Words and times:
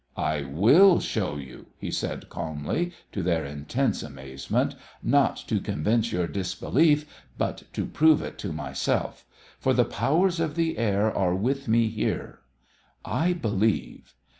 "I 0.17 0.41
will 0.45 0.99
show 0.99 1.35
you," 1.37 1.67
he 1.77 1.91
said 1.91 2.27
calmly, 2.27 2.91
to 3.11 3.21
their 3.21 3.45
intense 3.45 4.01
amazement; 4.01 4.73
"not 5.03 5.37
to 5.45 5.59
convince 5.61 6.11
your 6.11 6.25
disbelief, 6.25 7.05
but 7.37 7.71
to 7.73 7.85
prove 7.85 8.23
it 8.23 8.39
to 8.39 8.51
myself. 8.51 9.25
For 9.59 9.75
the 9.75 9.85
powers 9.85 10.39
of 10.39 10.55
the 10.55 10.79
air 10.79 11.15
are 11.15 11.35
with 11.35 11.67
me 11.67 11.87
here. 11.87 12.39
I 13.05 13.33
believe. 13.33 14.15